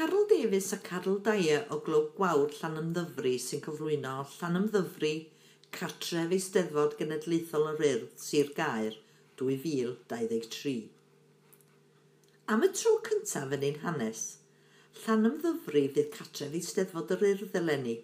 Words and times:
Carol 0.00 0.26
Davies 0.26 0.72
a 0.72 0.78
Carol 0.78 1.18
Dyer 1.18 1.66
o 1.68 1.76
Glwb 1.84 2.14
Gwawr 2.16 2.54
Llanymddyfri 2.56 3.34
sy'n 3.46 3.60
cyflwyno 3.66 4.14
Llanymddyfri 4.30 5.10
Cartref 5.76 6.32
Eisteddfod 6.36 6.94
Genedlaethol 6.96 7.66
yr 7.74 7.82
Urdd 7.88 8.14
Sir 8.26 8.48
Gaer 8.56 8.96
2023. 9.42 10.72
Am 12.56 12.64
y 12.64 12.72
tro 12.80 12.94
cyntaf 13.10 13.52
yn 13.58 13.68
ein 13.68 13.78
hanes, 13.84 14.24
Llanymddyfri 15.02 15.84
fydd 15.98 16.10
Cartref 16.16 16.56
Eisteddfod 16.62 17.12
yr 17.18 17.28
Urdd 17.34 17.60
eleni 17.60 17.98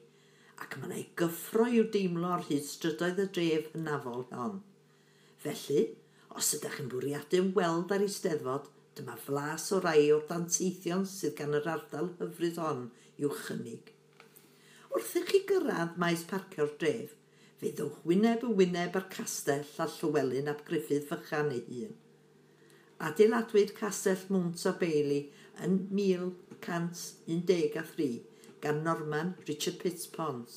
ac 0.66 0.76
mae 0.76 0.90
yna 0.90 1.02
gyffro 1.22 1.70
i'w 1.78 1.88
deimlo 1.96 2.36
ar 2.36 2.44
hyd 2.50 2.68
strydoedd 2.74 3.24
y 3.24 3.30
dref 3.40 3.72
hynafol 3.72 4.28
hon. 4.36 4.60
Felly, 5.46 5.88
os 6.36 6.52
ydych 6.60 6.76
chi'n 6.76 6.92
bwriadu 6.92 7.46
weld 7.56 7.96
ar 7.96 8.04
Eisteddfod, 8.10 8.68
Dyma 8.96 9.12
flas 9.20 9.66
o 9.76 9.78
rai 9.84 10.06
o'r 10.12 10.22
danteithion 10.30 11.02
sydd 11.12 11.34
gan 11.38 11.56
yr 11.58 11.66
ardal 11.68 12.06
hyfryd 12.20 12.56
hon 12.62 12.82
i'w 13.20 13.30
chynnig. 13.42 13.86
Wrth 14.94 15.14
i 15.20 15.22
chi 15.28 15.40
gyrraedd 15.50 15.92
maes 16.00 16.22
parcio'r 16.30 16.72
dref, 16.80 17.10
fyddwch 17.60 17.98
wyneb 18.08 18.40
y 18.48 18.50
wyneb 18.60 18.92
ar 19.00 19.08
castell 19.12 19.70
a 19.84 19.86
Llywelyn 19.92 20.50
ap 20.52 20.60
Griffith 20.68 21.08
fychan 21.10 21.50
ei 21.52 21.62
hun. 21.68 21.94
Adeiladwyd 23.08 23.70
castell 23.76 24.22
Mount 24.32 24.58
o 24.70 24.72
Bailey 24.80 25.24
yn 25.66 25.74
1113 25.98 28.08
gan 28.64 28.78
Norman 28.86 29.28
Richard 29.50 29.78
Pitts 29.82 30.06
Pons, 30.14 30.52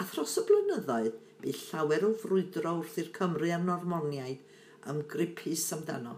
a 0.00 0.02
thros 0.08 0.34
y 0.40 0.42
blynyddoedd 0.48 1.16
bu 1.42 1.50
llawer 1.58 2.02
o 2.08 2.10
frwydro 2.22 2.72
wrth 2.78 2.96
i'r 3.04 3.12
Cymru 3.20 3.48
a'r 3.52 3.68
Normoniaid 3.68 4.40
ymgripus 4.94 5.66
amdano. 5.76 6.14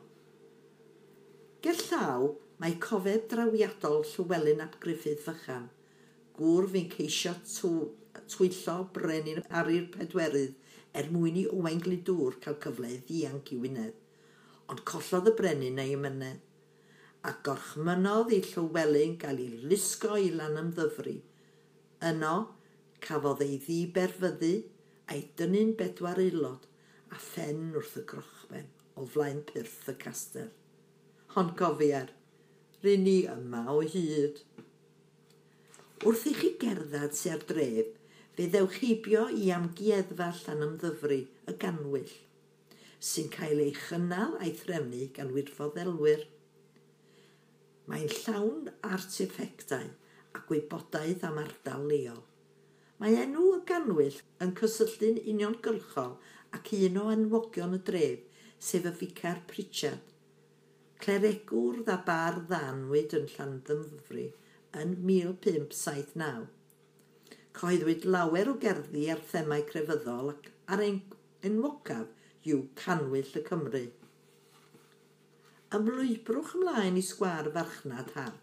Gerllaw, 1.61 2.27
mae 2.61 2.77
cofeb 2.81 3.27
drawiadol 3.29 4.05
Llywelyn 4.09 4.63
ap 4.65 4.79
Griffith 4.81 5.25
fychan. 5.27 5.67
Gŵr 6.39 6.69
fi'n 6.73 6.87
ceisio 6.95 7.35
twyllo 8.33 8.77
brenin 8.95 9.43
ar 9.61 9.69
i'r 9.69 9.89
pedwerydd 9.97 10.55
er 10.97 11.11
mwyn 11.13 11.37
i 11.43 11.49
Owain 11.53 11.83
Glidwr 11.85 12.39
cael 12.45 12.57
cyfle 12.65 12.93
i 12.95 13.01
ddianc 13.09 13.53
i 13.53 13.59
Wynedd. 13.65 13.99
Ond 14.73 14.81
collodd 14.89 15.29
y 15.29 15.35
brenin 15.37 15.83
ei 15.83 15.93
ymynedd 15.99 16.47
a 17.29 17.35
gorchmynodd 17.45 18.33
i 18.33 18.39
Llywelyn 18.47 19.19
gael 19.21 19.43
ei 19.45 19.59
lusgo 19.69 20.17
i 20.17 20.31
lan 20.33 20.57
ymddyfru. 20.63 21.19
Yno, 22.11 22.37
cafodd 23.05 23.45
ei 23.45 23.59
ddiberfyddu 23.67 24.55
a'i 25.13 25.27
dynnu'n 25.37 25.75
bedwar 25.77 26.23
aelod 26.25 26.65
a 27.13 27.21
phen 27.27 27.69
wrth 27.75 28.01
y 28.01 28.07
grochben 28.15 28.73
o 28.97 29.05
flaen 29.05 29.45
pyrth 29.53 29.93
y 29.93 29.97
castell 30.07 30.55
ond 31.39 31.53
gofiar, 31.59 32.09
ryn 32.83 33.05
ni 33.07 33.21
yma 33.31 33.61
o 33.71 33.79
hyd. 33.87 34.41
Wrth 36.03 36.25
i 36.27 36.33
chi 36.35 36.51
gerdded 36.59 37.15
sy'r 37.15 37.45
dref, 37.47 37.93
fe 38.35 38.49
ddewch 38.51 38.81
heibio 38.81 39.29
i 39.31 39.53
amgueddfa 39.55 40.31
llan 40.41 40.65
ymddyfru, 40.67 41.21
y 41.47 41.55
ganwyll, 41.63 42.17
sy'n 43.11 43.31
cael 43.37 43.63
ei 43.63 43.77
chynnal 43.77 44.35
a'i 44.41 44.57
threfnu 44.59 45.07
gan 45.15 45.31
wirfoddelwyr. 45.37 46.27
Mae'n 47.87 48.11
llawn 48.17 48.75
arteffectau 48.91 49.87
a 50.35 50.45
gwybodaeth 50.51 51.25
am 51.31 51.39
ardal 51.45 51.87
leol. 51.93 52.23
Mae 52.99 53.15
enw 53.23 53.47
y 53.55 53.65
ganwyll 53.71 54.19
yn 54.43 54.57
cysylltu'n 54.59 55.23
uniongyrchol 55.31 56.17
ac 56.59 56.75
un 56.75 56.99
o 57.01 57.11
enwogion 57.15 57.79
y 57.79 57.85
dref, 57.87 58.27
sef 58.59 58.91
y 58.91 58.99
ficar 58.99 59.45
Pritchard, 59.49 60.10
cleregwr 61.01 61.79
dda 61.85 61.95
bar 62.07 62.35
ddanwyd 62.49 63.15
yn 63.17 63.29
Llandymfri 63.35 64.27
yn 64.81 64.91
1579. 65.11 66.43
Coeddwyd 67.57 68.05
lawer 68.15 68.51
o 68.53 68.57
gerddi 68.65 69.07
ar 69.15 69.23
themau 69.31 69.65
crefyddol 69.71 70.35
ac 70.35 70.51
ar 70.75 70.83
ein 70.85 71.01
enwocaf 71.51 72.45
yw 72.53 72.61
canwyll 72.83 73.33
y 73.41 73.43
Cymru. 73.49 73.83
Ymlwybrwch 75.79 76.53
ymlaen 76.61 77.01
i 77.01 77.07
sgwar 77.07 77.49
farchnad 77.57 78.13
haf, 78.19 78.37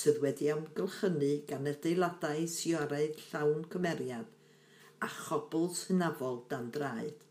sydd 0.00 0.24
wedi 0.24 0.50
amgylchynu 0.56 1.32
gan 1.52 1.68
adeiladau 1.74 2.48
sioraidd 2.56 3.20
llawn 3.28 3.64
cymeriad 3.74 4.36
a 5.04 5.08
chobl 5.20 5.68
hynafol 5.76 6.44
dan 6.48 6.72
draed. 6.72 7.24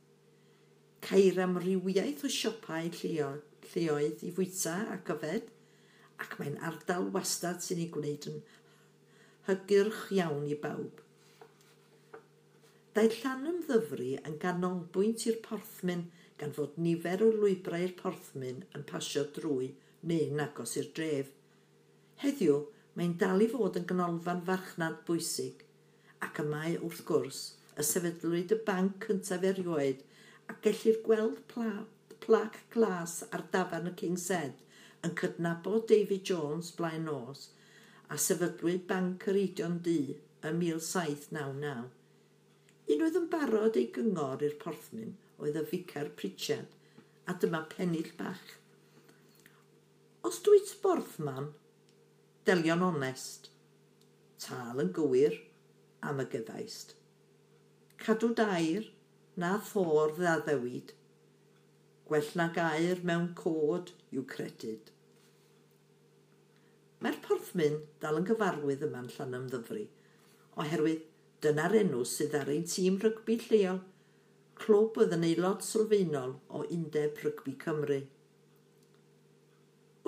Ceir 1.05 1.41
amrywiaeth 1.45 2.25
o 2.27 2.35
siopau 2.37 2.89
lleol 3.01 3.39
lleoedd 3.73 4.23
i 4.25 4.31
fwyta 4.35 4.75
a 4.93 4.97
gyfed, 5.07 5.49
ac 6.19 6.35
mae'n 6.39 6.57
ardal 6.69 7.09
wastad 7.15 7.61
sy'n 7.63 7.83
ei 7.83 7.91
gwneud 7.93 8.27
yn 8.31 8.39
hygyrch 9.49 10.07
iawn 10.17 10.47
i 10.49 10.57
bawb. 10.63 11.03
Daeth 12.95 13.19
llan 13.21 13.45
ymddyfru 13.51 14.09
yn 14.27 14.39
ganolbwynt 14.41 15.25
i'r 15.29 15.37
porthmyn 15.45 16.07
gan 16.41 16.55
fod 16.55 16.79
nifer 16.81 17.23
o 17.25 17.29
lwybrau'r 17.35 17.93
porthmyn 17.99 18.63
yn 18.77 18.85
pasio 18.89 19.23
drwy 19.37 19.69
neu'n 20.11 20.43
agos 20.45 20.75
i'r 20.81 20.89
dref. 20.97 21.31
Heddiw, 22.23 22.57
mae'n 22.95 23.15
dal 23.21 23.45
i 23.45 23.47
fod 23.51 23.79
yn 23.79 23.87
ganolfan 23.89 24.43
farchnad 24.47 24.99
bwysig, 25.07 25.63
ac 26.25 26.41
yma 26.43 26.65
wrth 26.79 27.05
gwrs, 27.07 27.41
y 27.79 27.85
sefydlwyd 27.87 28.55
y 28.55 28.59
banc 28.67 29.07
cyntaf 29.07 29.45
erioed, 29.51 30.03
ac 30.51 30.59
gellir 30.65 30.99
gweld 31.05 31.39
pla 31.53 31.71
plac 32.29 32.57
glas 32.69 33.13
ar 33.33 33.41
dafarn 33.53 33.89
y 33.89 33.91
King's 33.99 34.27
Head 34.29 34.59
yn 35.07 35.15
cydnabod 35.17 35.87
David 35.89 36.27
Jones 36.29 36.67
blaen 36.77 37.07
nos 37.09 37.47
a 38.13 38.17
sefydlwyd 38.25 38.83
banc 38.91 39.23
yr 39.31 39.39
Idion 39.39 39.79
Du 39.87 39.95
ym 40.45 40.59
1799. 40.65 41.87
Unwaith 42.93 43.17
yn 43.21 43.25
barod 43.31 43.79
ei 43.81 43.87
gyngor 43.95 44.45
i'r 44.45 44.53
porthmyn 44.61 45.15
oedd 45.39 45.57
y 45.57 45.63
ficar 45.71 46.11
Pritchard 46.19 46.77
a 47.25 47.35
dyma 47.41 47.63
pennill 47.73 48.11
bach. 48.21 48.53
Os 50.29 50.37
dwyt 50.45 50.75
borthman, 50.85 51.49
delion 52.45 52.85
onest, 52.91 53.49
tal 54.45 54.85
yn 54.85 54.93
gywir 54.99 55.41
am 56.05 56.21
y 56.21 56.29
gyfaist. 56.37 56.93
Cadw 58.05 58.35
dair 58.37 58.93
na 59.33 59.55
thor 59.73 60.13
ddaddewid, 60.21 60.93
gwell 62.09 62.31
na 62.39 62.47
gair 62.55 63.03
mewn 63.05 63.27
cod 63.37 63.91
yw 64.15 64.23
credyd. 64.33 64.89
Mae'r 67.03 67.19
porthmyn 67.25 67.77
dal 68.03 68.17
yn 68.19 68.25
gyfarwydd 68.27 68.85
yma'n 68.87 69.11
llan 69.13 69.37
ymddyfru, 69.37 69.83
oherwydd 70.63 71.03
dyna'r 71.45 71.77
enw 71.83 72.01
sydd 72.13 72.35
ar 72.39 72.49
ein 72.51 72.65
tîm 72.67 72.97
rygbi 73.03 73.37
lleol, 73.45 73.79
clwb 74.59 74.97
oedd 75.03 75.13
yn 75.15 75.27
aelod 75.29 75.63
sylfaenol 75.63 76.33
o 76.49 76.63
Undeb 76.75 77.21
Rygbi 77.23 77.53
Cymru. 77.61 77.99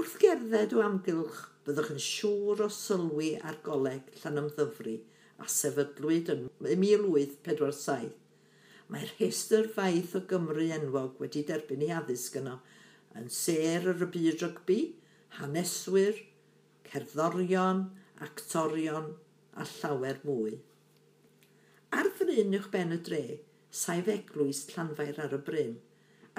Wrth 0.01 0.17
gerdded 0.23 0.75
o 0.75 0.81
amgylch, 0.83 1.39
byddwch 1.67 1.93
yn 1.93 2.01
siŵr 2.07 2.65
o 2.65 2.71
sylwi 2.75 3.35
ar 3.47 3.61
goleg 3.67 4.09
llan 4.23 4.41
ymddyfru 4.41 4.97
a 5.41 5.47
sefydlwyd 5.59 6.33
yn 6.33 6.47
1847 6.65 8.20
mae'r 8.91 9.11
rhestr 9.15 9.69
faith 9.71 10.15
o 10.19 10.21
Gymru 10.27 10.65
enwog 10.75 11.19
wedi 11.23 11.45
derbyn 11.47 11.83
ei 11.85 11.93
addysg 11.95 12.35
yno 12.41 12.57
yn 13.19 13.29
ser 13.31 13.87
ar 13.91 14.03
y 14.03 14.07
byd 14.15 14.41
rygbi, 14.43 14.79
haneswyr, 15.37 16.17
cerddorion, 16.89 17.85
actorion 18.25 19.13
a 19.55 19.67
llawer 19.67 20.19
mwy. 20.27 20.57
Ar 21.95 22.09
fryn 22.17 22.57
uwch 22.57 22.67
ben 22.73 22.91
y 22.95 22.99
dre, 23.07 23.23
saif 23.83 24.09
eglwys 24.11 24.65
Llanfair 24.71 25.19
ar 25.23 25.35
y 25.35 25.39
bryn, 25.47 25.77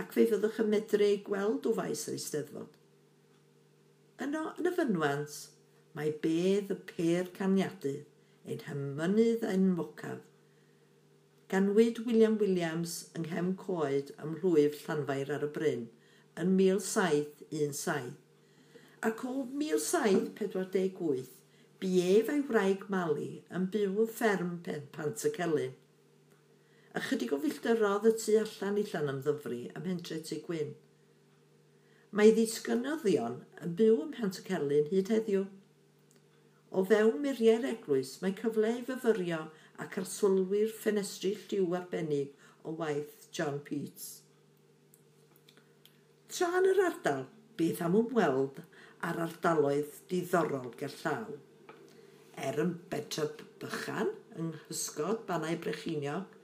ac 0.01 0.13
fe 0.17 0.27
fyddwch 0.29 0.61
y 0.61 0.67
medru 0.69 1.09
ei 1.09 1.21
gweld 1.25 1.69
o 1.69 1.75
faes 1.77 2.05
yr 2.09 2.19
Eisteddfod. 2.19 2.77
Yno, 4.25 4.45
yn 4.61 4.69
y 4.69 4.75
fynwans, 4.77 5.39
mae 5.97 6.13
bedd 6.25 6.73
y 6.73 6.79
per 6.93 7.33
caniadu 7.37 7.97
ein 8.49 8.65
hymynydd 8.69 9.45
a'n 9.49 9.73
mocaf 9.77 10.21
Ganwyd 11.53 11.99
William 12.07 12.39
Williams 12.41 12.93
yng 13.13 13.27
Nghem 13.27 13.49
Coed 13.61 14.15
ym 14.17 14.31
mhlwyf 14.35 14.79
Llanfair 14.87 15.33
ar 15.35 15.43
y 15.45 15.49
Bryn 15.57 15.83
yn 16.41 16.55
1717 16.61 18.07
ac 19.09 19.25
o 19.29 19.33
1748 19.61 21.27
buef 21.83 22.31
ei 22.33 22.43
wraig 22.49 22.87
Mali 22.95 23.29
yn 23.59 23.67
byw 23.75 24.01
y 24.05 24.07
fferm 24.15 24.55
pant 24.97 25.27
y 25.29 25.33
celyn. 25.37 25.75
Ychydig 27.03 27.37
o 27.37 27.41
filldyrodd 27.43 28.09
y 28.09 28.13
tu 28.23 28.39
allan 28.41 28.81
i 28.81 28.85
Llanymddyfri 28.89 29.61
ym 29.75 29.91
Hentre 29.91 30.23
Tu 30.29 30.39
Gwyn. 30.47 30.73
Mae 32.17 32.33
ddisgynyddion 32.37 33.41
yn 33.67 33.77
byw 33.83 34.01
ym 34.07 34.17
Pant 34.17 34.41
y 34.41 34.47
Celyn 34.49 34.89
hyd 34.95 35.13
heddiw. 35.13 35.45
O 36.73 36.85
fewn 36.89 37.21
muriau'r 37.27 37.69
eglwys 37.75 38.11
mae 38.25 38.33
cyfle 38.41 38.73
i 38.79 38.83
fyfyrio 38.89 39.39
ac 39.83 39.99
arswylwyr 40.03 40.73
ffenestri 40.81 41.33
lliw 41.45 41.77
arbennig 41.79 42.35
o 42.63 42.75
waith 42.79 43.29
John 43.35 43.59
Peets. 43.67 44.11
Tra 46.33 46.49
yn 46.61 46.69
yr 46.71 46.83
ardal, 46.87 47.25
bydd 47.59 47.83
am 47.85 47.97
ymweld 47.99 48.61
ar 49.09 49.19
ardaloedd 49.25 49.97
diddorol 50.11 50.71
gerllaw. 50.81 51.33
Er 52.49 52.61
yn 52.63 52.77
bedra 52.93 53.27
bychan 53.63 54.13
yng 54.39 54.55
Nghysgod 54.55 55.27
Banau 55.29 55.59
Brechiniog, 55.65 56.39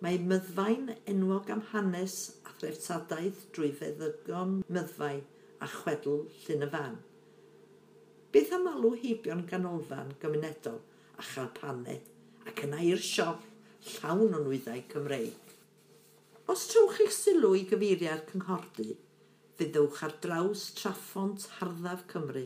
mae 0.00 0.20
myddfain 0.30 0.94
enwog 1.12 1.50
am 1.52 1.60
hanes 1.72 2.16
a 2.48 2.54
threftadaeth 2.62 3.42
drwy 3.56 3.74
feddygon 3.82 4.60
myddfai 4.72 5.16
a 5.60 5.68
chwedl 5.74 6.22
Llyn 6.44 6.64
y 6.64 6.70
Fan. 6.76 6.96
Beth 8.32 8.54
am 8.56 8.70
alw 8.70 8.94
heibion 9.02 9.44
ganolfan 9.50 10.14
gymunedol 10.22 10.80
a 11.18 11.26
chael 11.34 11.52
ac 12.50 12.64
yna 12.66 12.82
i'r 12.82 13.02
siop 13.06 13.46
llawn 13.94 14.34
o 14.34 14.42
nwyddau 14.42 14.82
Cymreig. 14.90 15.54
Os 16.50 16.66
trowch 16.66 16.98
eich 17.04 17.14
sylw 17.14 17.52
i 17.54 17.62
gyfeiriad 17.70 18.24
cynghardu, 18.32 18.96
fyddwch 19.60 20.00
ar 20.06 20.14
draws 20.24 20.62
traffont 20.74 21.44
harddaf 21.58 22.02
Cymru. 22.10 22.42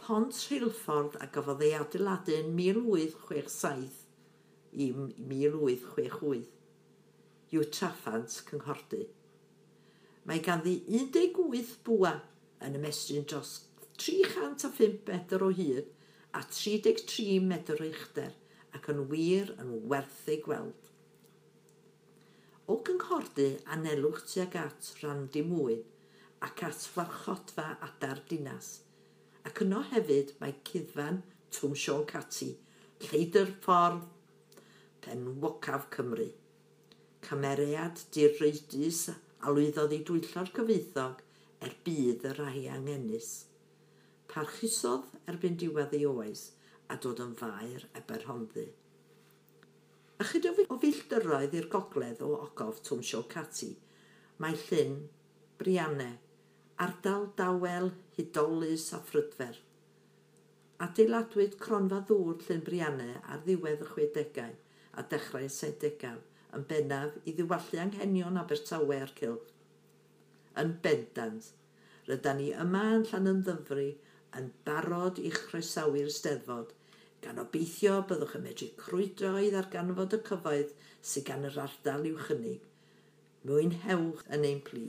Pont 0.00 0.34
Rheilffordd 0.44 1.16
a 1.24 1.26
gafodd 1.32 1.64
ei 1.64 1.72
adeiladu 1.78 2.34
yn 2.36 2.50
1867 2.58 3.96
i 4.84 4.86
1868 4.92 7.56
yw 7.56 7.64
traffant 7.76 8.36
cynghordu. 8.50 9.02
Mae 10.28 10.40
ganddi 10.44 10.74
18 11.00 11.72
bwa 11.86 12.12
yn 12.66 12.76
ymestyn 12.78 13.24
dros 13.30 13.52
305 14.04 15.00
metr 15.08 15.40
o 15.48 15.50
hyd 15.54 15.86
a 16.36 16.38
33 16.44 17.40
metr 17.46 17.76
o 17.80 17.88
uchder 17.88 18.34
ac 18.76 18.88
yn 18.92 19.02
wir 19.10 19.50
yn 19.62 19.72
werthu 19.90 20.36
gweld. 20.44 20.88
O 22.70 22.76
gyngordu 22.86 23.48
anelwch 23.74 24.20
tuag 24.30 24.54
at 24.60 24.90
randi 25.02 25.42
mwyn 25.46 25.82
ac 26.46 26.62
at 26.68 26.84
farchodfa 26.94 27.66
adar 27.86 28.20
dinas, 28.30 28.68
ac 29.48 29.62
yno 29.64 29.80
hefyd 29.90 30.36
mae 30.42 30.54
cuddfan 30.68 31.22
Twm 31.50 31.74
Sion 31.82 32.04
Cati, 32.12 32.52
Lleidr 33.02 33.50
Ffordd, 33.64 34.06
Penwocaf 35.02 35.88
Cymru. 35.96 36.28
Cymeriad 37.26 38.04
dirreidus 38.14 39.08
a 39.10 39.52
lwyddodd 39.52 39.96
i 39.96 40.00
dwyllo'r 40.06 40.54
cyfeithog 40.56 41.24
er 41.66 41.74
bydd 41.84 42.24
yr 42.30 42.40
ai 42.46 42.68
angenus. 42.76 43.32
Parchusodd 44.30 45.10
erbyn 45.28 45.58
diwedd 45.60 45.98
ei 45.98 46.06
oes– 46.08 46.46
a 46.90 46.96
dod 47.02 47.22
yn 47.22 47.34
faer 47.38 47.86
Aberhonddu. 47.98 48.66
A 50.20 50.26
chyd 50.28 50.48
o, 50.50 50.54
filldyroedd 50.82 51.54
i'r 51.56 51.68
gogledd 51.72 52.24
o 52.26 52.32
ogof 52.44 52.80
Twm 52.84 53.04
Siocati, 53.06 53.70
mae 54.42 54.56
llyn, 54.66 54.96
brianne, 55.60 56.10
ardal 56.84 57.28
dawel, 57.38 57.92
hudolus 58.16 58.88
a 58.96 59.00
phrydfer. 59.10 59.60
Adeiladwyd 60.84 61.56
cronfa 61.62 62.00
ddŵr 62.08 62.42
llyn 62.46 62.64
brianne 62.66 63.08
ar 63.20 63.40
ddiwedd 63.46 63.86
y 63.86 63.88
60au 63.92 64.58
a 65.00 65.06
dechrau 65.14 65.46
y 65.46 65.52
70au 65.54 66.18
yn 66.58 66.66
bennaf 66.72 67.16
i 67.24 67.34
ddiwallu 67.36 67.80
anghenion 67.84 68.40
Abertawe 68.40 68.98
a'r 69.04 69.14
Cylch. 69.18 69.54
Yn 70.60 70.74
bendant, 70.84 71.52
rydyn 72.08 72.40
ni 72.40 72.50
yma 72.64 72.84
yn 72.96 73.06
Llanymddyfri 73.12 73.88
yn 74.40 74.50
barod 74.66 75.20
i 75.22 75.30
chroesawu'r 75.36 76.10
steddfod 76.16 76.74
gan 77.24 77.40
obeithio 77.42 77.98
byddwch 78.08 78.36
yn 78.38 78.44
medru 78.46 78.68
crwydro 78.80 79.32
i 79.40 79.50
ddarganfod 79.52 80.16
y 80.16 80.20
cyfoedd 80.28 80.72
sydd 81.12 81.26
gan 81.28 81.46
yr 81.48 81.58
ardal 81.64 82.08
i'w 82.10 82.18
chynnig. 82.26 82.64
Mwynhewch 83.48 84.24
yn 84.36 84.46
ein 84.48 84.62
plî. 84.64 84.86